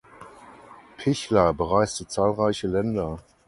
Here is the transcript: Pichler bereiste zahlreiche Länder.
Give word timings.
Pichler 0.97 1.53
bereiste 1.53 2.07
zahlreiche 2.07 2.65
Länder. 2.65 3.19